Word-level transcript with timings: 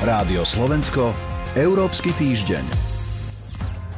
Rádio 0.00 0.48
Slovensko, 0.48 1.12
Európsky 1.52 2.08
týždeň. 2.16 2.64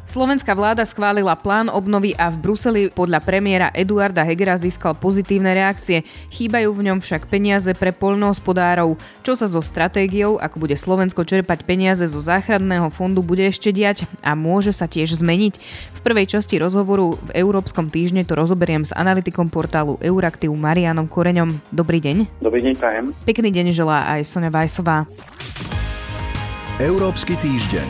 Slovenská 0.02 0.50
vláda 0.58 0.82
schválila 0.82 1.38
plán 1.38 1.71
obnovy 1.71 2.11
a 2.18 2.27
v 2.27 2.43
Bruseli 2.43 2.82
podľa 2.90 3.22
premiéra 3.22 3.71
Eduarda 3.71 4.27
Hegera 4.27 4.59
získal 4.59 4.98
pozitívne 4.98 5.54
reakcie. 5.54 6.02
Chýbajú 6.34 6.75
v 6.75 6.91
ňom 6.91 6.98
však 6.98 7.30
peniaze 7.30 7.70
pre 7.79 7.95
poľnohospodárov. 7.95 8.98
Čo 9.23 9.38
sa 9.38 9.46
so 9.46 9.62
stratégiou, 9.62 10.43
ako 10.43 10.66
bude 10.66 10.75
Slovensko 10.75 11.23
čerpať 11.23 11.62
peniaze 11.62 12.03
zo 12.11 12.19
záchranného 12.19 12.91
fondu, 12.91 13.23
bude 13.23 13.46
ešte 13.46 13.71
diať 13.71 14.03
a 14.27 14.34
môže 14.34 14.75
sa 14.75 14.91
tiež 14.91 15.23
zmeniť. 15.23 15.55
V 15.95 16.00
prvej 16.03 16.27
časti 16.27 16.59
rozhovoru 16.59 17.14
v 17.30 17.46
Európskom 17.46 17.95
týždne 17.95 18.27
to 18.27 18.34
rozoberiem 18.34 18.82
s 18.82 18.91
analytikom 18.91 19.46
portálu 19.55 20.03
Euraktiv 20.03 20.50
Marianom 20.50 21.07
Koreňom. 21.07 21.62
Dobrý 21.71 22.03
deň. 22.03 22.43
Dobrý 22.43 22.59
deň, 22.59 22.75
prajem. 22.75 23.14
Pekný 23.23 23.55
deň 23.55 23.71
želá 23.71 24.11
aj 24.19 24.27
Sonja 24.27 24.50
Vajsová. 24.50 25.07
Európsky 26.81 27.36
týždeň. 27.36 27.85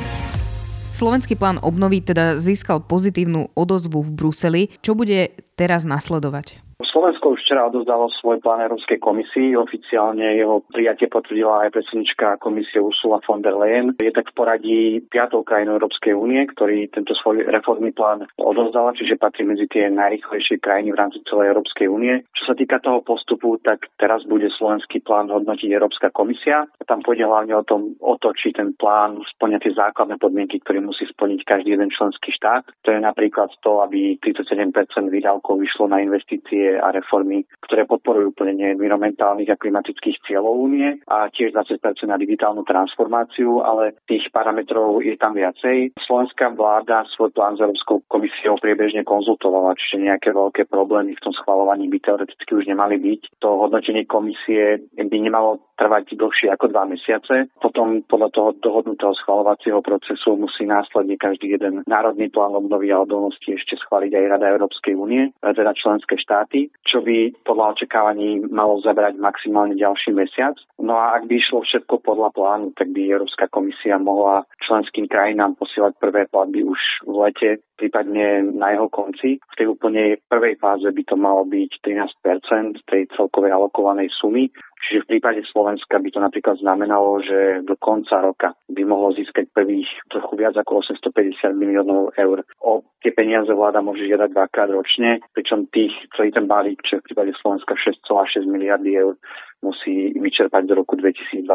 Slovenský 0.90 1.38
plán 1.38 1.62
obnovy 1.62 2.02
teda 2.02 2.34
získal 2.42 2.82
pozitívnu 2.82 3.54
odozvu 3.54 4.02
v 4.02 4.10
Bruseli. 4.10 4.62
Čo 4.82 4.98
bude 4.98 5.38
teraz 5.54 5.86
nasledovať? 5.86 6.58
Slovensko 6.92 7.32
už 7.32 7.40
včera 7.40 7.72
odozdalo 7.72 8.12
svoj 8.20 8.44
plán 8.44 8.60
Európskej 8.68 9.00
komisii. 9.00 9.56
Oficiálne 9.56 10.36
jeho 10.36 10.60
prijatie 10.68 11.08
potvrdila 11.08 11.64
aj 11.64 11.72
predsednička 11.72 12.36
komisie 12.36 12.84
Ursula 12.84 13.16
von 13.24 13.40
der 13.40 13.56
Leyen. 13.56 13.96
Je 13.96 14.12
tak 14.12 14.28
v 14.28 14.36
poradí 14.36 14.80
piatou 15.08 15.40
krajinou 15.40 15.80
Európskej 15.80 16.12
únie, 16.12 16.44
ktorý 16.52 16.92
tento 16.92 17.16
svoj 17.16 17.48
reformný 17.48 17.96
plán 17.96 18.28
odozdala, 18.36 18.92
čiže 18.92 19.16
patrí 19.16 19.48
medzi 19.48 19.64
tie 19.72 19.88
najrychlejšie 19.88 20.60
krajiny 20.60 20.92
v 20.92 21.00
rámci 21.00 21.24
celej 21.24 21.56
Európskej 21.56 21.88
únie. 21.88 22.28
Čo 22.36 22.52
sa 22.52 22.54
týka 22.60 22.76
toho 22.84 23.00
postupu, 23.00 23.56
tak 23.64 23.88
teraz 23.96 24.20
bude 24.28 24.52
slovenský 24.52 25.00
plán 25.00 25.32
hodnotiť 25.32 25.72
Európska 25.72 26.12
komisia. 26.12 26.68
Tam 26.84 27.00
pôjde 27.00 27.24
hlavne 27.24 27.56
o, 27.56 27.64
tom, 27.64 27.96
o 28.04 28.20
to, 28.20 28.36
či 28.36 28.52
ten 28.52 28.76
plán 28.76 29.16
splňa 29.40 29.64
tie 29.64 29.72
základné 29.72 30.20
podmienky, 30.20 30.60
ktoré 30.60 30.84
musí 30.84 31.08
splniť 31.08 31.40
každý 31.48 31.72
jeden 31.72 31.88
členský 31.88 32.36
štát. 32.36 32.68
To 32.84 32.92
je 32.92 33.00
napríklad 33.00 33.48
to, 33.64 33.80
aby 33.80 34.20
37% 34.20 34.76
výdavkov 35.08 35.56
vyšlo 35.56 35.88
na 35.88 36.04
investície 36.04 36.81
a 36.82 36.90
reformy, 36.90 37.46
ktoré 37.62 37.86
podporujú 37.86 38.34
plnenie 38.34 38.74
environmentálnych 38.74 39.48
a 39.54 39.60
klimatických 39.60 40.18
cieľov 40.26 40.66
únie 40.66 40.98
a 41.06 41.30
tiež 41.30 41.54
20% 41.54 41.78
na 42.10 42.18
digitálnu 42.18 42.66
transformáciu, 42.66 43.62
ale 43.62 43.94
tých 44.10 44.26
parametrov 44.34 45.00
je 45.00 45.14
tam 45.16 45.38
viacej. 45.38 45.94
Slovenská 46.02 46.52
vláda 46.58 47.06
svoj 47.14 47.30
plán 47.30 47.54
s 47.54 47.62
Európskou 47.62 48.02
komisiou 48.10 48.58
priebežne 48.58 49.06
konzultovala, 49.06 49.78
čiže 49.78 50.10
nejaké 50.10 50.34
veľké 50.34 50.66
problémy 50.66 51.14
v 51.14 51.22
tom 51.22 51.32
schvalovaní 51.38 51.86
by 51.86 51.98
teoreticky 52.02 52.50
už 52.50 52.66
nemali 52.66 52.98
byť. 52.98 53.20
To 53.40 53.62
hodnotenie 53.62 54.04
komisie 54.10 54.82
by 54.98 55.18
nemalo 55.18 55.62
trvať 55.78 56.14
dlhšie 56.18 56.48
ako 56.50 56.70
dva 56.70 56.84
mesiace. 56.88 57.50
Potom 57.62 58.02
podľa 58.06 58.28
toho 58.34 58.50
dohodnutého 58.58 59.14
schvalovacieho 59.22 59.82
procesu 59.84 60.34
musí 60.38 60.66
následne 60.66 61.14
každý 61.20 61.54
jeden 61.54 61.82
národný 61.86 62.30
plán 62.32 62.54
obnovy 62.56 62.90
a 62.90 63.02
odolnosti 63.02 63.46
ešte 63.46 63.78
schváliť 63.86 64.12
aj 64.14 64.30
Rada 64.38 64.46
Európskej 64.48 64.94
únie, 64.96 65.30
teda 65.42 65.76
členské 65.76 66.16
štáty 66.16 66.71
čo 66.86 67.00
by 67.00 67.32
podľa 67.46 67.78
očakávaní 67.78 68.42
malo 68.50 68.82
zabrať 68.84 69.16
maximálne 69.16 69.78
ďalší 69.78 70.12
mesiac. 70.12 70.58
No 70.76 70.98
a 70.98 71.16
ak 71.16 71.30
by 71.30 71.34
išlo 71.38 71.62
všetko 71.62 72.02
podľa 72.02 72.34
plánu, 72.34 72.74
tak 72.74 72.90
by 72.90 73.06
Európska 73.06 73.48
komisia 73.48 73.96
mohla 73.96 74.44
členským 74.66 75.06
krajinám 75.06 75.54
posielať 75.56 75.96
prvé 75.96 76.26
platby 76.28 76.66
už 76.66 76.80
v 77.06 77.14
lete, 77.16 77.50
prípadne 77.78 78.52
na 78.54 78.74
jeho 78.74 78.90
konci. 78.90 79.38
V 79.40 79.54
tej 79.58 79.66
úplne 79.72 80.18
prvej 80.26 80.58
fáze 80.58 80.86
by 80.86 81.02
to 81.06 81.16
malo 81.16 81.46
byť 81.48 81.70
13% 81.80 82.82
tej 82.86 83.08
celkovej 83.14 83.54
alokovanej 83.54 84.10
sumy 84.18 84.50
Čiže 84.82 85.06
v 85.06 85.10
prípade 85.14 85.40
Slovenska 85.46 86.02
by 86.02 86.10
to 86.10 86.18
napríklad 86.18 86.58
znamenalo, 86.58 87.22
že 87.22 87.62
do 87.62 87.78
konca 87.78 88.18
roka 88.18 88.58
by 88.66 88.82
mohlo 88.82 89.14
získať 89.14 89.54
prvých 89.54 89.86
trochu 90.10 90.34
viac 90.34 90.58
ako 90.58 90.82
850 90.82 91.54
miliónov 91.54 92.10
eur. 92.18 92.42
O 92.66 92.82
tie 92.98 93.14
peniaze 93.14 93.54
vláda 93.54 93.78
môže 93.78 94.10
žiadať 94.10 94.34
dvakrát 94.34 94.74
ročne, 94.74 95.22
pričom 95.38 95.70
tých, 95.70 95.94
celý 96.18 96.34
ten 96.34 96.50
balík, 96.50 96.82
čo 96.82 96.98
je 96.98 97.00
v 97.00 97.06
prípade 97.14 97.30
Slovenska 97.38 97.78
6,6 97.78 98.42
miliardy 98.50 98.98
eur, 98.98 99.14
musí 99.62 100.10
vyčerpať 100.18 100.66
do 100.66 100.82
roku 100.82 100.98
2026. 100.98 101.46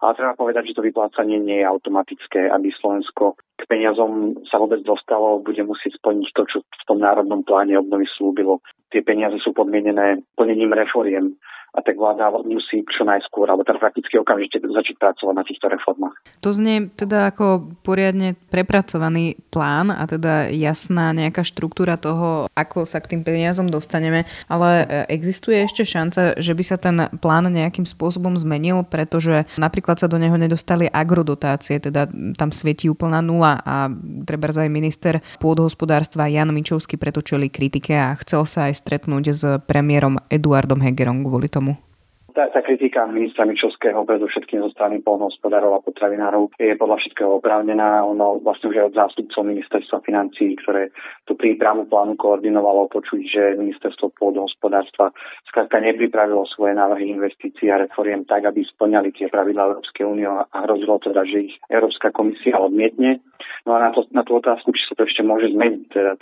Ale 0.00 0.16
treba 0.16 0.32
povedať, 0.32 0.72
že 0.72 0.76
to 0.80 0.88
vyplácanie 0.88 1.36
nie 1.36 1.60
je 1.60 1.68
automatické, 1.68 2.48
aby 2.48 2.72
Slovensko 2.80 3.36
k 3.60 3.62
peniazom 3.68 4.40
sa 4.48 4.56
vôbec 4.56 4.80
dostalo, 4.80 5.44
bude 5.44 5.60
musieť 5.68 6.00
splniť 6.00 6.28
to, 6.32 6.42
čo 6.48 6.56
v 6.64 6.84
tom 6.88 7.04
národnom 7.04 7.44
pláne 7.44 7.76
obnovy 7.76 8.08
slúbilo. 8.16 8.64
Tie 8.88 9.04
peniaze 9.04 9.36
sú 9.44 9.52
podmienené 9.52 10.24
plnením 10.34 10.72
reforiem 10.72 11.36
a 11.74 11.80
tak 11.82 11.98
vláda 11.98 12.30
musí 12.46 12.86
čo 12.86 13.02
najskôr, 13.02 13.50
alebo 13.50 13.66
teda 13.66 13.82
prakticky 13.82 14.14
okamžite 14.18 14.62
začať 14.62 14.94
pracovať 14.98 15.34
na 15.34 15.44
týchto 15.44 15.66
reformách. 15.66 16.14
To 16.46 16.54
znie 16.54 16.90
teda 16.94 17.34
ako 17.34 17.74
poriadne 17.82 18.38
prepracovaný 18.50 19.38
plán 19.50 19.90
a 19.90 20.06
teda 20.06 20.50
jasná 20.54 21.10
nejaká 21.10 21.42
štruktúra 21.42 21.98
toho, 21.98 22.46
ako 22.54 22.86
sa 22.86 23.02
k 23.02 23.16
tým 23.16 23.22
peniazom 23.26 23.66
dostaneme, 23.66 24.28
ale 24.46 24.68
e, 24.82 25.18
existuje 25.18 25.62
ešte 25.66 25.82
šanca, 25.82 26.38
že 26.38 26.52
by 26.54 26.64
sa 26.64 26.76
ten 26.78 26.96
plán 27.18 27.50
nejakým 27.50 27.84
spôsobom 27.84 28.38
zmenil, 28.38 28.86
pretože 28.86 29.44
napríklad 29.58 29.98
sa 29.98 30.06
do 30.06 30.16
neho 30.16 30.34
nedostali 30.38 30.86
agrodotácie, 30.86 31.82
teda 31.82 32.06
tam 32.38 32.50
svietí 32.54 32.86
úplná 32.86 33.18
nula 33.18 33.58
a 33.66 33.90
treba 34.24 34.46
aj 34.54 34.70
minister 34.70 35.24
pôdohospodárstva 35.40 36.28
Jan 36.30 36.52
Mičovský 36.52 37.00
pretočili 37.00 37.48
kritike 37.48 37.96
a 37.96 38.14
chcel 38.20 38.44
sa 38.44 38.68
aj 38.68 38.78
stretnúť 38.84 39.24
s 39.32 39.42
premiérom 39.64 40.20
Eduardom 40.28 40.78
Hegerom 40.78 41.24
kvôli 41.24 41.48
tomu 41.48 41.63
tá, 42.34 42.50
tá 42.50 42.60
kritika 42.66 43.06
ministra 43.06 43.46
Mičovského 43.46 44.02
predovšetkým 44.02 44.58
zo 44.66 44.70
strany 44.74 44.98
polnohospodárov 45.00 45.78
a 45.78 45.84
potravinárov 45.86 46.50
je 46.58 46.74
podľa 46.74 46.98
všetkého 46.98 47.38
oprávnená. 47.38 48.02
Ono 48.02 48.42
vlastne 48.42 48.74
už 48.74 48.76
aj 48.82 48.86
od 48.90 48.98
zástupcov 48.98 49.42
ministerstva 49.46 50.02
financí, 50.02 50.58
ktoré 50.58 50.90
tú 51.24 51.38
prípravu 51.38 51.86
plánu 51.86 52.18
koordinovalo, 52.18 52.90
počuť, 52.90 53.20
že 53.22 53.42
ministerstvo 53.54 54.18
pôdohospodárstva 54.18 55.14
skrátka 55.46 55.78
nepripravilo 55.78 56.42
svoje 56.50 56.74
návrhy 56.74 57.14
investícií 57.14 57.70
a 57.70 57.86
reforiem 57.86 58.26
tak, 58.26 58.50
aby 58.50 58.66
splňali 58.66 59.14
tie 59.14 59.30
pravidlá 59.30 59.70
Európskej 59.70 60.04
únie 60.04 60.26
a 60.26 60.44
hrozilo 60.66 60.98
teda, 60.98 61.22
že 61.22 61.48
ich 61.48 61.54
Európska 61.70 62.10
komisia 62.10 62.58
odmietne. 62.58 63.22
No 63.62 63.78
a 63.78 63.78
na, 63.78 63.90
to, 63.94 64.04
na 64.10 64.26
tú 64.26 64.42
otázku, 64.42 64.74
či 64.74 64.82
sa 64.90 64.98
to 64.98 65.06
ešte 65.06 65.22
môže 65.22 65.54
zmeniť, 65.54 65.82
teda 65.88 66.12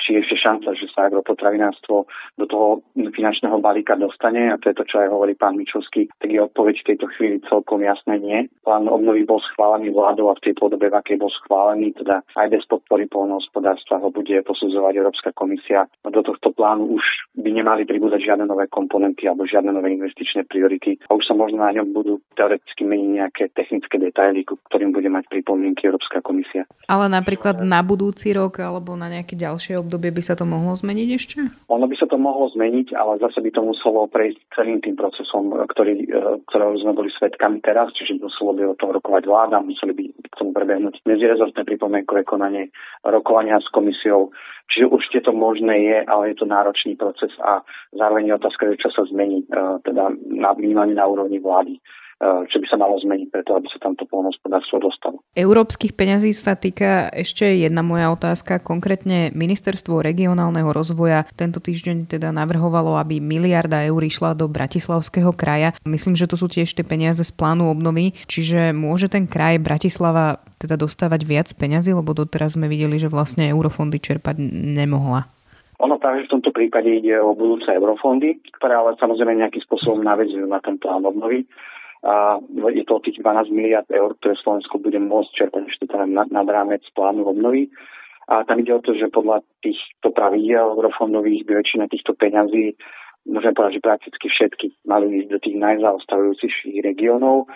či 0.00 0.14
je 0.14 0.22
ešte 0.22 0.36
šanca, 0.38 0.68
že 0.76 0.86
sa 0.92 1.08
agropotravinárstvo 1.08 2.06
do 2.36 2.46
toho 2.46 2.84
finančného 2.94 3.58
balíka 3.58 3.96
dostane, 3.96 4.52
a 4.52 4.60
to 4.60 4.70
je 4.70 4.76
to, 4.76 4.84
čo 4.84 4.96
aj 5.02 5.08
hovorí 5.10 5.34
pán 5.34 5.56
Mičovský, 5.56 6.12
tak 6.20 6.28
je 6.30 6.38
odpoveď 6.38 6.74
v 6.78 6.88
tejto 6.94 7.06
chvíli 7.16 7.36
celkom 7.48 7.80
jasné 7.80 8.20
nie. 8.20 8.38
Plán 8.62 8.86
obnovy 8.86 9.24
bol 9.24 9.40
schválený 9.40 9.90
vládou 9.90 10.30
a 10.30 10.38
v 10.38 10.44
tej 10.46 10.54
podobe, 10.54 10.92
v 10.92 10.98
akej 11.00 11.16
bol 11.18 11.32
schválený, 11.32 11.96
teda 11.96 12.20
aj 12.36 12.46
bez 12.52 12.62
podpory 12.68 13.08
polnohospodárstva 13.08 13.98
ho 14.04 14.12
bude 14.12 14.36
posudzovať 14.44 14.92
Európska 15.00 15.30
komisia. 15.32 15.88
Do 16.04 16.22
tohto 16.22 16.52
plánu 16.52 16.92
už 16.94 17.04
by 17.40 17.50
nemali 17.50 17.88
pribúdať 17.88 18.20
žiadne 18.28 18.46
nové 18.46 18.68
komponenty 18.68 19.26
alebo 19.26 19.48
žiadne 19.48 19.72
nové 19.72 19.96
investičné 19.96 20.44
priority 20.46 21.00
a 21.08 21.16
už 21.16 21.24
sa 21.24 21.34
možno 21.34 21.64
na 21.64 21.72
ňom 21.72 21.96
budú 21.96 22.20
teoreticky 22.36 22.84
meniť 22.84 23.10
nejaké 23.16 23.42
technické 23.56 23.96
detaily, 23.98 24.44
ktorým 24.44 24.92
bude 24.92 25.08
mať 25.08 25.24
pripomienky 25.32 25.88
Európska 25.88 26.20
komisia. 26.20 26.68
Ale 26.86 27.08
napríklad 27.08 27.64
na 27.64 27.80
budúci 27.80 28.30
rok 28.36 28.60
alebo 28.60 28.94
na 28.94 29.08
nejaké 29.08 29.34
ďalšie 29.34 29.74
obdobie 29.80 29.85
by 29.86 30.22
sa 30.22 30.34
to 30.34 30.42
mohlo 30.42 30.74
zmeniť 30.74 31.08
ešte? 31.14 31.38
Ono 31.70 31.86
by 31.86 31.96
sa 31.96 32.10
to 32.10 32.18
mohlo 32.18 32.50
zmeniť, 32.50 32.90
ale 32.98 33.22
zase 33.22 33.38
by 33.38 33.50
to 33.54 33.62
muselo 33.62 34.10
prejsť 34.10 34.38
celým 34.52 34.82
tým 34.82 34.98
procesom, 34.98 35.54
ktorý, 35.54 35.92
e, 36.02 36.42
ktorého 36.50 36.74
sme 36.82 36.92
boli 36.98 37.10
svetkami 37.14 37.62
teraz, 37.62 37.94
čiže 37.94 38.18
muselo 38.18 38.52
by 38.58 38.62
o 38.66 38.78
tom 38.78 38.90
rokovať 38.90 39.22
vláda, 39.30 39.62
museli 39.62 39.94
by 39.94 40.04
k 40.10 40.34
tomu 40.34 40.50
prebehnúť 40.50 40.98
medzirezortné 41.06 41.62
pripomienkové 41.62 42.26
konanie, 42.26 42.74
rokovania 43.06 43.62
s 43.62 43.70
komisiou. 43.70 44.34
Čiže 44.66 44.90
určite 44.90 45.30
to 45.30 45.32
možné 45.32 45.74
je, 45.86 45.96
ale 46.10 46.34
je 46.34 46.36
to 46.42 46.46
náročný 46.50 46.98
proces 46.98 47.30
a 47.38 47.62
zároveň 47.94 48.34
je 48.34 48.38
otázka, 48.42 48.62
čo 48.82 48.90
sa 48.90 49.06
zmení, 49.06 49.46
e, 49.46 49.46
teda 49.86 50.10
na, 50.26 50.50
minimálne 50.58 50.98
na 50.98 51.06
úrovni 51.06 51.38
vlády. 51.38 51.78
Eh, 52.16 52.48
čo 52.48 52.64
by 52.64 52.66
sa 52.72 52.80
malo 52.80 52.96
zmeniť 52.96 53.28
preto, 53.28 53.52
aby 53.52 53.68
sa 53.68 53.76
tamto 53.76 54.08
polnohospodárstvo 54.08 54.80
dostalo. 54.80 55.20
Európskych 55.36 55.92
peňazí 55.92 56.32
sa 56.32 56.56
týka 56.56 57.12
ešte 57.12 57.44
jedna 57.44 57.84
moja 57.84 58.08
otázka, 58.08 58.64
konkrétne 58.64 59.36
Ministerstvo 59.36 60.00
regionálneho 60.00 60.72
rozvoja 60.72 61.28
tento 61.36 61.60
týždeň 61.60 62.08
teda 62.08 62.32
navrhovalo, 62.32 62.96
aby 62.96 63.20
miliarda 63.20 63.84
eur 63.84 64.00
išla 64.00 64.32
do 64.32 64.48
Bratislavského 64.48 65.28
kraja. 65.36 65.76
Myslím, 65.84 66.16
že 66.16 66.24
to 66.24 66.40
sú 66.40 66.48
tiež 66.48 66.72
tie 66.72 66.88
peniaze 66.88 67.20
z 67.20 67.32
plánu 67.36 67.68
obnovy, 67.68 68.16
čiže 68.24 68.72
môže 68.72 69.12
ten 69.12 69.28
kraj 69.28 69.60
Bratislava 69.60 70.40
teda 70.56 70.80
dostávať 70.80 71.20
viac 71.28 71.52
peňazí, 71.52 71.92
lebo 71.92 72.16
doteraz 72.16 72.56
sme 72.56 72.64
videli, 72.64 72.96
že 72.96 73.12
vlastne 73.12 73.44
eurofondy 73.52 74.00
čerpať 74.00 74.40
nemohla. 74.40 75.28
Ono 75.84 76.00
práve 76.00 76.24
v 76.24 76.32
tomto 76.32 76.48
prípade 76.48 76.88
ide 76.88 77.20
o 77.20 77.36
budúce 77.36 77.68
eurofondy, 77.68 78.40
ktoré 78.56 78.72
ale 78.72 78.96
samozrejme 78.96 79.36
nejakým 79.36 79.60
spôsobom 79.68 80.00
navedzujú 80.00 80.48
na 80.48 80.64
ten 80.64 80.80
plán 80.80 81.04
obnovy 81.04 81.44
a 82.04 82.36
je 82.72 82.84
to 82.84 83.00
tých 83.00 83.18
12 83.24 83.50
miliard 83.54 83.88
eur, 83.88 84.12
ktoré 84.20 84.36
Slovensko 84.36 84.78
bude 84.78 85.00
môcť 85.00 85.30
čerpať 85.32 85.62
ešte 85.68 85.84
teda 85.88 86.04
nad, 86.04 86.28
nad 86.28 86.46
rámec 86.46 86.84
plánu 86.92 87.24
obnovy. 87.24 87.72
A 88.26 88.42
tam 88.42 88.58
ide 88.58 88.74
o 88.74 88.82
to, 88.82 88.92
že 88.92 89.08
podľa 89.08 89.46
týchto 89.62 90.10
pravidel 90.10 90.74
eurofondových 90.74 91.46
by 91.46 91.52
väčšina 91.62 91.86
týchto 91.86 92.18
peňazí, 92.18 92.74
môžem 93.30 93.54
povedať, 93.54 93.78
že 93.78 93.86
prakticky 93.86 94.26
všetky 94.28 94.66
mali 94.86 95.22
ísť 95.22 95.28
do 95.30 95.38
tých 95.38 95.56
najzaostávajúcich 95.56 96.82
regiónov 96.82 97.46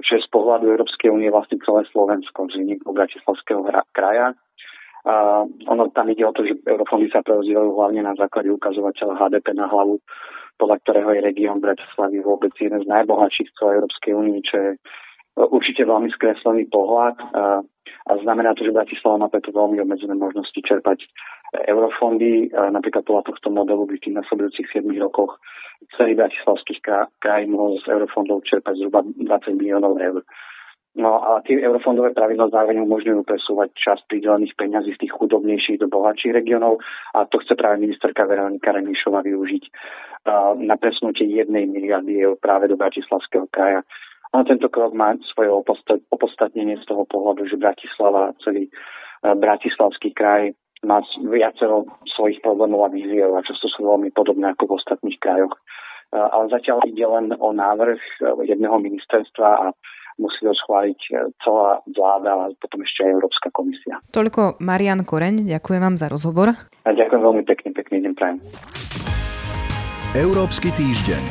že 0.00 0.24
z 0.24 0.28
pohľadu 0.32 0.72
Európskej 0.72 1.12
únie 1.12 1.28
vlastne 1.28 1.60
celé 1.60 1.84
Slovensko 1.92 2.48
vznik 2.48 2.80
do 2.84 2.92
Bratislavského 2.96 3.60
kraja. 3.92 4.32
A 5.04 5.44
ono 5.44 5.88
tam 5.96 6.12
ide 6.12 6.24
o 6.28 6.32
to, 6.32 6.44
že 6.44 6.60
eurofondy 6.64 7.08
sa 7.08 7.24
prerozdielujú 7.24 7.72
hlavne 7.72 8.04
na 8.04 8.12
základe 8.16 8.52
ukazovateľa 8.52 9.16
HDP 9.16 9.56
na 9.56 9.64
hlavu, 9.68 9.96
podľa 10.60 10.76
ktorého 10.84 11.10
je 11.16 11.24
región 11.24 11.64
Bratislavy 11.64 12.20
vôbec 12.20 12.52
jeden 12.60 12.84
z 12.84 12.86
najbohatších 12.86 13.48
v 13.48 13.56
celej 13.56 13.74
Európskej 13.80 14.12
únii, 14.12 14.40
čo 14.44 14.56
je 14.60 14.70
určite 15.40 15.88
veľmi 15.88 16.12
skreslený 16.12 16.68
pohľad 16.68 17.16
a, 17.32 17.64
a 18.06 18.12
znamená 18.20 18.52
to, 18.52 18.68
že 18.68 18.76
Bratislava 18.76 19.24
má 19.24 19.28
preto 19.32 19.54
veľmi 19.56 19.80
obmedzené 19.80 20.12
možnosti 20.12 20.60
čerpať 20.60 21.08
eurofondy. 21.64 22.52
A 22.52 22.68
napríklad 22.68 23.08
podľa 23.08 23.32
tohto 23.32 23.48
modelu 23.48 23.88
by 23.88 23.94
v 23.96 24.04
tých 24.04 24.18
nasledujúcich 24.20 24.66
7 24.68 24.84
rokoch 25.00 25.40
celý 25.96 26.12
bratislavský 26.14 26.76
kraj 27.18 27.48
mohol 27.48 27.80
z 27.80 27.88
eurofondov 27.88 28.44
čerpať 28.44 28.76
zhruba 28.76 29.00
20 29.02 29.56
miliónov 29.56 29.96
eur. 29.96 30.20
No 30.98 31.22
a 31.22 31.38
tie 31.46 31.54
eurofondové 31.62 32.10
pravidla 32.18 32.50
zároveň 32.50 32.82
umožňujú 32.82 33.22
presúvať 33.22 33.70
časť 33.78 34.10
pridelených 34.10 34.58
peňazí 34.58 34.90
z 34.98 35.06
tých 35.06 35.14
chudobnejších 35.14 35.78
do 35.78 35.86
bohatších 35.86 36.34
regiónov 36.34 36.82
a 37.14 37.30
to 37.30 37.38
chce 37.38 37.54
práve 37.54 37.78
ministerka 37.78 38.26
Veronika 38.26 38.74
Remišová 38.74 39.22
využiť 39.22 39.64
na 40.60 40.76
presunutie 40.76 41.24
jednej 41.26 41.64
miliardy 41.64 42.20
eur 42.20 42.36
práve 42.36 42.68
do 42.68 42.76
Bratislavského 42.76 43.48
kraja. 43.48 43.80
A 44.30 44.46
tento 44.46 44.70
krok 44.70 44.94
má 44.94 45.16
svoje 45.34 45.50
opodstatnenie 46.12 46.78
z 46.78 46.84
toho 46.86 47.02
pohľadu, 47.08 47.50
že 47.50 47.58
Bratislava, 47.58 48.30
celý 48.46 48.70
uh, 48.70 49.34
bratislavský 49.34 50.14
kraj 50.14 50.54
má 50.86 51.02
viacero 51.26 51.84
svojich 52.14 52.38
problémov 52.40 52.86
a 52.86 52.94
víziev 52.94 53.34
a 53.34 53.42
často 53.42 53.66
sú 53.66 53.84
veľmi 53.84 54.14
podobné 54.14 54.54
ako 54.54 54.70
v 54.70 54.76
ostatných 54.78 55.18
krajoch. 55.18 55.50
Uh, 56.14 56.30
ale 56.30 56.46
zatiaľ 56.54 56.78
ide 56.86 57.02
len 57.02 57.34
o 57.42 57.50
návrh 57.50 57.98
jedného 58.46 58.78
ministerstva 58.78 59.48
a 59.66 59.66
musí 60.20 60.44
ho 60.44 60.52
schváliť 60.52 61.00
e, 61.00 61.12
celá 61.40 61.80
vláda 61.88 62.30
a 62.36 62.44
potom 62.60 62.84
ešte 62.84 63.08
aj 63.08 63.16
Európska 63.16 63.48
komisia. 63.56 64.04
Toľko 64.12 64.60
Marian 64.60 65.00
Koreň, 65.08 65.48
ďakujem 65.48 65.80
vám 65.80 65.96
za 65.96 66.12
rozhovor. 66.12 66.52
A 66.84 66.90
ďakujem 66.92 67.22
veľmi 67.24 67.42
pekne, 67.48 67.72
pekný 67.72 68.04
deň 68.04 68.12
prajem. 68.12 68.38
Európsky 70.10 70.74
týždeň. 70.74 71.22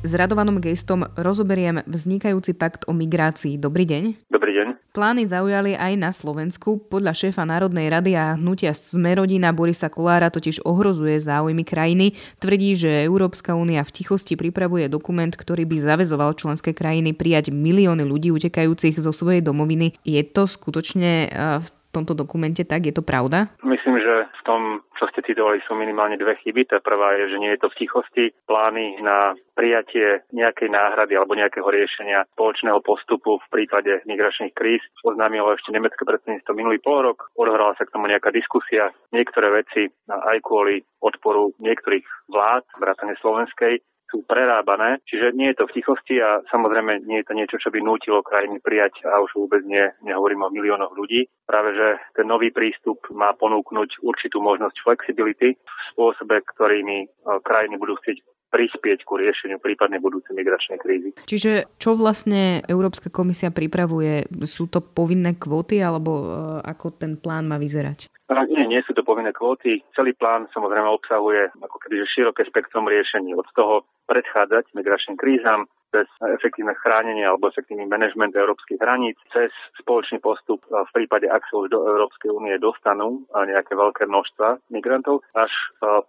S 0.00 0.16
Radovanom 0.16 0.64
Gejstom 0.64 1.04
rozoberiem 1.12 1.84
vznikajúci 1.84 2.56
pakt 2.56 2.88
o 2.88 2.96
migrácii. 2.96 3.60
Dobrý 3.60 3.84
deň. 3.84 4.32
Dobrý 4.32 4.56
deň. 4.56 4.96
Plány 4.96 5.28
zaujali 5.28 5.76
aj 5.76 5.92
na 6.00 6.08
Slovensku. 6.08 6.80
Podľa 6.88 7.12
šéfa 7.12 7.44
Národnej 7.44 7.92
rady 7.92 8.16
a 8.16 8.32
hnutia 8.32 8.72
Smerodina 8.72 9.52
Borisa 9.52 9.92
Kolára 9.92 10.32
totiž 10.32 10.64
ohrozuje 10.64 11.20
záujmy 11.20 11.68
krajiny. 11.68 12.16
Tvrdí, 12.40 12.72
že 12.72 13.04
Európska 13.04 13.52
únia 13.52 13.84
v 13.84 13.92
tichosti 13.92 14.32
pripravuje 14.32 14.88
dokument, 14.88 15.28
ktorý 15.28 15.68
by 15.68 15.84
zavezoval 15.84 16.32
členské 16.32 16.72
krajiny 16.72 17.12
prijať 17.12 17.52
milióny 17.52 18.08
ľudí 18.08 18.32
utekajúcich 18.32 18.96
zo 18.96 19.12
svojej 19.12 19.44
domoviny. 19.44 20.00
Je 20.00 20.24
to 20.24 20.48
skutočne 20.48 21.28
v 21.60 21.68
tomto 21.94 22.12
dokumente 22.12 22.62
tak? 22.64 22.84
Je 22.84 22.94
to 22.94 23.04
pravda? 23.04 23.52
Myslím, 23.64 24.00
že 24.00 24.28
v 24.28 24.42
tom, 24.44 24.62
čo 24.96 25.08
ste 25.12 25.24
citovali, 25.24 25.60
sú 25.64 25.76
minimálne 25.76 26.20
dve 26.20 26.36
chyby. 26.40 26.68
Tá 26.68 26.78
prvá 26.80 27.16
je, 27.20 27.32
že 27.32 27.40
nie 27.40 27.52
je 27.56 27.60
to 27.60 27.68
v 27.72 27.78
tichosti. 27.84 28.24
Plány 28.48 29.00
na 29.00 29.36
prijatie 29.56 30.22
nejakej 30.30 30.70
náhrady 30.70 31.18
alebo 31.18 31.34
nejakého 31.34 31.66
riešenia 31.66 32.28
spoločného 32.38 32.78
postupu 32.84 33.42
v 33.42 33.50
prípade 33.50 34.04
migračných 34.06 34.54
kríz 34.54 34.80
oznámilo 35.02 35.50
ešte 35.56 35.74
nemecké 35.74 36.06
predsedníctvo 36.06 36.52
minulý 36.54 36.78
pol 36.78 37.02
rok. 37.02 37.28
Odhrala 37.34 37.74
sa 37.74 37.84
k 37.84 37.92
tomu 37.92 38.06
nejaká 38.06 38.30
diskusia. 38.30 38.94
Niektoré 39.10 39.50
veci 39.50 39.90
aj 40.08 40.38
kvôli 40.44 40.80
odporu 41.02 41.50
niektorých 41.58 42.06
vlád, 42.30 42.64
vrátane 42.78 43.18
slovenskej, 43.18 43.82
sú 44.08 44.24
prerábané, 44.24 44.98
čiže 45.04 45.36
nie 45.36 45.52
je 45.52 45.62
to 45.62 45.64
v 45.68 45.74
tichosti 45.80 46.16
a 46.18 46.40
samozrejme 46.48 47.04
nie 47.04 47.20
je 47.20 47.28
to 47.28 47.36
niečo, 47.36 47.56
čo 47.60 47.68
by 47.68 47.84
nútilo 47.84 48.24
krajiny 48.24 48.58
prijať 48.58 49.04
a 49.04 49.20
už 49.20 49.36
vôbec 49.36 49.62
nie, 49.68 49.84
nehovorím 50.02 50.48
o 50.48 50.52
miliónoch 50.52 50.96
ľudí. 50.96 51.28
Práve, 51.44 51.76
že 51.76 51.86
ten 52.16 52.26
nový 52.26 52.48
prístup 52.50 53.04
má 53.12 53.36
ponúknuť 53.36 54.00
určitú 54.00 54.40
možnosť 54.40 54.76
flexibility 54.80 55.56
v 55.56 55.80
spôsobe, 55.92 56.40
ktorými 56.40 56.98
e, 57.04 57.06
krajiny 57.44 57.76
budú 57.76 58.00
chcieť 58.00 58.24
prispieť 58.48 59.04
ku 59.04 59.20
riešeniu 59.20 59.60
prípadnej 59.60 60.00
budúcej 60.00 60.32
migračnej 60.32 60.80
krízy. 60.80 61.12
Čiže 61.28 61.68
čo 61.76 61.92
vlastne 61.92 62.64
Európska 62.64 63.12
komisia 63.12 63.52
pripravuje? 63.52 64.24
Sú 64.48 64.72
to 64.72 64.80
povinné 64.80 65.36
kvóty 65.36 65.84
alebo 65.84 66.12
e, 66.16 66.24
ako 66.64 66.96
ten 66.96 67.20
plán 67.20 67.44
má 67.44 67.60
vyzerať? 67.60 68.08
Nie, 68.28 68.64
nie 68.68 68.80
sú 68.84 68.92
to 68.92 69.04
povinné 69.04 69.32
kvóty. 69.32 69.84
Celý 69.96 70.12
plán 70.16 70.48
samozrejme 70.52 70.88
obsahuje 70.88 71.52
ako 71.60 71.76
keby 71.80 72.04
široké 72.08 72.44
spektrum 72.48 72.88
riešení. 72.88 73.32
Od 73.32 73.48
toho 73.56 73.88
predchádzať 74.08 74.72
migračným 74.72 75.20
krízam, 75.20 75.68
cez 75.88 76.04
efektívne 76.20 76.76
chránenie 76.84 77.24
alebo 77.24 77.48
efektívny 77.48 77.88
manažment 77.88 78.36
európskych 78.36 78.76
hraníc, 78.76 79.16
cez 79.32 79.48
spoločný 79.80 80.20
postup 80.20 80.60
v 80.68 80.90
prípade, 80.92 81.24
ak 81.28 81.40
sa 81.48 81.64
už 81.64 81.72
do 81.72 81.80
Európskej 81.80 82.28
únie 82.28 82.60
dostanú 82.60 83.24
nejaké 83.32 83.72
veľké 83.72 84.04
množstva 84.04 84.68
migrantov, 84.68 85.24
až 85.32 85.48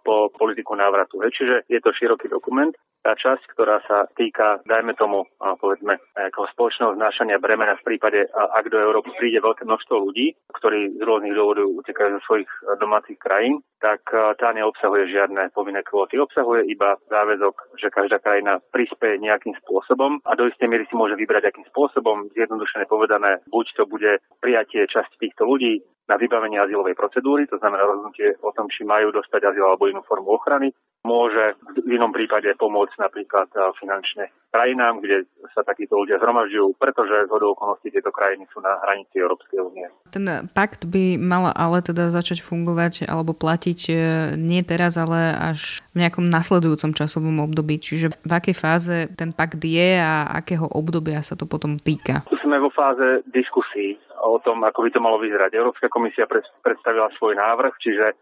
po 0.04 0.28
politiku 0.36 0.76
návratu. 0.76 1.24
Čiže 1.24 1.64
je 1.64 1.80
to 1.80 1.96
široký 1.96 2.28
dokument. 2.28 2.76
Tá 3.00 3.16
časť, 3.16 3.56
ktorá 3.56 3.80
sa 3.88 4.04
týka, 4.12 4.60
dajme 4.68 4.92
tomu, 4.92 5.24
povedzme, 5.40 5.96
nejakého 6.12 6.44
spoločného 6.52 7.00
znášania 7.00 7.40
bremena 7.40 7.72
v 7.80 7.96
prípade, 7.96 8.28
ak 8.28 8.68
do 8.68 8.76
Európy 8.76 9.16
príde 9.16 9.40
veľké 9.40 9.64
množstvo 9.64 9.96
ľudí, 9.96 10.36
ktorí 10.60 11.00
z 11.00 11.02
rôznych 11.08 11.32
dôvodov 11.32 11.80
utekajú 11.80 12.20
zo 12.20 12.24
svojich 12.28 12.50
domácich 12.76 13.16
krajín, 13.16 13.64
tak 13.80 14.04
tá 14.36 14.52
neobsahuje 14.52 15.08
žiadne 15.16 15.48
povinné 15.56 15.80
kvóty. 15.80 16.20
Obsahuje 16.20 16.68
iba 16.68 17.00
záväzok, 17.08 17.80
že 17.80 17.88
každá 17.90 18.22
krajina 18.22 18.62
prispieje 18.72 19.20
nejakým 19.20 19.54
spôsobom 19.62 20.22
a 20.24 20.32
do 20.38 20.46
istej 20.48 20.70
miery 20.70 20.86
si 20.88 20.94
môže 20.96 21.18
vybrať, 21.18 21.50
akým 21.50 21.66
spôsobom. 21.68 22.30
Zjednodušene 22.32 22.86
povedané, 22.86 23.42
buď 23.50 23.66
to 23.76 23.84
bude 23.84 24.22
prijatie 24.40 24.86
časti 24.88 25.18
týchto 25.18 25.44
ľudí 25.44 25.82
na 26.10 26.18
vybavenie 26.18 26.58
azylovej 26.58 26.98
procedúry, 26.98 27.46
to 27.46 27.54
znamená 27.62 27.86
rozhodnutie 27.86 28.34
o 28.42 28.50
tom, 28.50 28.66
či 28.66 28.82
majú 28.82 29.14
dostať 29.14 29.46
azyl 29.46 29.70
alebo 29.70 29.86
inú 29.86 30.02
formu 30.02 30.34
ochrany. 30.34 30.74
Môže 31.06 31.56
v 31.80 31.96
inom 31.96 32.12
prípade 32.12 32.50
pomôcť 32.58 32.98
napríklad 33.00 33.48
finančne 33.78 34.28
krajinám, 34.52 35.00
kde 35.00 35.24
sa 35.54 35.64
takíto 35.64 35.96
ľudia 35.96 36.20
zhromažďujú, 36.20 36.76
pretože 36.76 37.24
z 37.24 37.32
okolností 37.32 37.88
tieto 37.88 38.12
krajiny 38.12 38.44
sú 38.52 38.60
na 38.60 38.76
hranici 38.84 39.16
Európskej 39.16 39.58
únie. 39.64 39.86
Ten 40.12 40.26
pakt 40.52 40.84
by 40.84 41.16
mal 41.16 41.54
ale 41.56 41.80
teda 41.80 42.12
začať 42.12 42.44
fungovať 42.44 43.08
alebo 43.08 43.32
platiť 43.32 43.80
e, 43.88 43.94
nie 44.36 44.60
teraz, 44.60 45.00
ale 45.00 45.32
až 45.32 45.80
v 45.96 46.04
nejakom 46.04 46.28
nasledujúcom 46.28 46.92
časovom 46.92 47.40
období. 47.40 47.79
Čiže 47.80 48.12
v 48.20 48.32
akej 48.36 48.56
fáze 48.56 48.96
ten 49.16 49.32
pakt 49.32 49.58
je 49.64 49.96
a 49.96 50.28
akého 50.28 50.68
obdobia 50.68 51.24
sa 51.24 51.34
to 51.34 51.48
potom 51.48 51.80
týka? 51.80 52.28
Sme 52.44 52.60
vo 52.60 52.68
fáze 52.68 53.24
diskusí 53.32 53.96
o 54.20 54.36
tom, 54.44 54.60
ako 54.62 54.84
by 54.84 54.90
to 54.92 55.00
malo 55.00 55.16
vyzerať. 55.16 55.56
Európska 55.56 55.88
komisia 55.88 56.28
predstavila 56.60 57.08
svoj 57.16 57.40
návrh, 57.40 57.74
čiže 57.80 58.12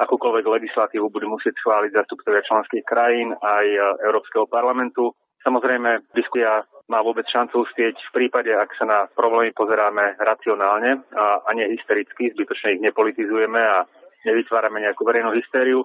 akúkoľvek 0.00 0.44
legislatívu 0.48 1.12
budú 1.12 1.28
musieť 1.28 1.54
schváliť 1.60 1.92
zastupcovia 1.92 2.42
členských 2.42 2.84
krajín 2.88 3.36
aj 3.36 3.66
e, 3.68 3.80
Európskeho 4.08 4.48
parlamentu. 4.48 5.12
Samozrejme, 5.44 6.08
diskusia 6.16 6.64
má 6.88 7.02
vôbec 7.04 7.26
šancu 7.28 7.62
uspieť 7.66 7.98
v 7.98 8.14
prípade, 8.14 8.50
ak 8.50 8.72
sa 8.78 8.84
na 8.88 8.98
problémy 9.12 9.52
pozeráme 9.52 10.16
racionálne 10.18 11.02
a, 11.12 11.44
a 11.44 11.50
nie 11.54 11.68
hystericky, 11.76 12.32
zbytočne 12.32 12.78
ich 12.78 12.84
nepolitizujeme 12.84 13.58
a 13.58 13.84
nevytvárame 14.26 14.82
nejakú 14.82 15.02
verejnú 15.04 15.34
hystériu. 15.36 15.84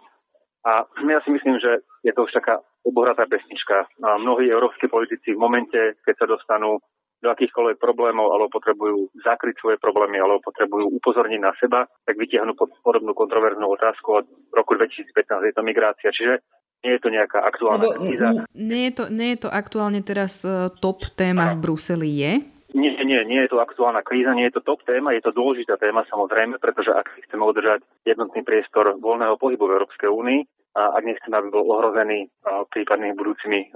A 0.66 0.88
ja 1.14 1.20
si 1.22 1.30
myslím, 1.34 1.60
že 1.60 1.84
je 2.06 2.12
to 2.16 2.26
už 2.26 2.32
taká 2.34 2.64
obohratá 2.88 3.28
pesnička. 3.28 3.92
A 4.00 4.16
mnohí 4.16 4.48
európsky 4.48 4.88
politici 4.88 5.36
v 5.36 5.44
momente, 5.44 6.00
keď 6.08 6.16
sa 6.16 6.26
dostanú 6.26 6.80
do 7.18 7.34
akýchkoľvek 7.34 7.82
problémov, 7.82 8.30
alebo 8.30 8.62
potrebujú 8.62 9.10
zakryť 9.26 9.58
svoje 9.58 9.78
problémy, 9.82 10.22
alebo 10.22 10.38
potrebujú 10.46 10.86
upozorniť 11.02 11.42
na 11.42 11.52
seba, 11.58 11.90
tak 12.06 12.14
vytiahnu 12.14 12.54
podobnú 12.86 13.18
kontroverznú 13.18 13.66
otázku 13.74 14.22
od 14.22 14.26
roku 14.54 14.78
2015 14.78 15.50
je 15.50 15.56
to 15.58 15.66
migrácia. 15.66 16.14
Čiže 16.14 16.46
nie 16.86 16.94
je 16.94 17.02
to 17.02 17.10
nejaká 17.10 17.42
aktuálna 17.42 17.90
Lebo, 17.90 18.06
kríza. 18.06 18.30
Nie 18.54 18.82
je, 18.90 18.94
to, 18.94 19.04
nie 19.10 19.30
je 19.34 19.40
to 19.42 19.50
aktuálne 19.50 20.02
teraz 20.06 20.46
e, 20.46 20.70
top 20.78 21.10
téma 21.18 21.58
v 21.58 21.58
Bruseli, 21.58 22.10
je? 22.22 22.34
Nie, 22.76 23.00
nie, 23.00 23.24
nie 23.24 23.40
je 23.48 23.56
to 23.56 23.64
aktuálna 23.64 24.04
kríza, 24.04 24.36
nie 24.36 24.52
je 24.52 24.60
to 24.60 24.68
top 24.68 24.84
téma, 24.84 25.16
je 25.16 25.24
to 25.24 25.32
dôležitá 25.32 25.80
téma 25.80 26.04
samozrejme, 26.12 26.60
pretože 26.60 26.92
ak 26.92 27.08
chceme 27.28 27.48
udržať 27.48 27.80
jednotný 28.04 28.44
priestor 28.44 29.00
voľného 29.00 29.40
pohybu 29.40 29.72
v 29.72 29.76
Európskej 29.80 30.12
únii 30.12 30.40
a 30.76 31.00
ak 31.00 31.04
nechceme, 31.08 31.32
aby 31.40 31.48
bol 31.48 31.64
ohrozený 31.64 32.28
prípadnými 32.44 33.16
budúcimi 33.16 33.72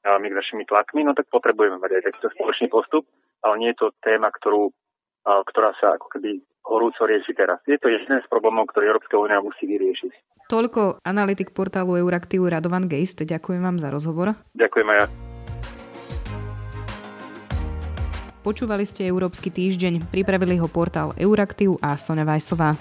migračnými 0.00 0.64
tlakmi, 0.64 1.04
no 1.04 1.12
tak 1.12 1.28
potrebujeme 1.28 1.76
mať 1.76 2.00
aj 2.00 2.02
takýto 2.08 2.28
spoločný 2.32 2.72
postup, 2.72 3.04
ale 3.44 3.54
nie 3.60 3.68
je 3.76 3.84
to 3.84 3.86
téma, 4.00 4.32
ktorú, 4.32 4.72
ktorá 5.22 5.76
sa 5.76 6.00
ako 6.00 6.08
keby 6.16 6.40
horúco 6.64 7.04
rieši 7.04 7.36
teraz. 7.36 7.60
Je 7.68 7.76
to 7.76 7.92
jeden 7.92 8.24
z 8.24 8.26
problémov, 8.32 8.72
ktorý 8.72 8.88
Európska 8.88 9.20
únia 9.20 9.44
musí 9.44 9.68
vyriešiť. 9.68 10.12
Toľko 10.48 11.04
analytik 11.04 11.52
portálu 11.52 12.00
Euraktiv 12.00 12.40
Radovan 12.48 12.88
Geist. 12.88 13.20
Ďakujem 13.20 13.60
vám 13.60 13.76
za 13.76 13.92
rozhovor. 13.92 14.32
Ďakujem 14.56 14.88
aj 14.88 14.98
ja. 15.04 15.29
Počúvali 18.40 18.88
ste 18.88 19.04
Európsky 19.04 19.52
týždeň, 19.52 20.08
pripravili 20.08 20.56
ho 20.56 20.64
portál 20.64 21.12
Euraktiv 21.20 21.76
a 21.84 22.00
Sonja 22.00 22.24
Vajsová. 22.24 22.80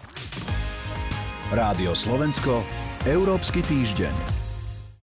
Rádio 1.52 1.92
Slovensko, 1.92 2.64
Európsky 3.04 3.60
týždeň. 3.66 4.39